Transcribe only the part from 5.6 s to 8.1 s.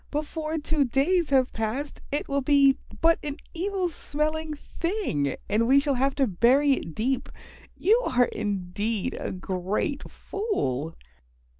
we shall have to bury it deep. You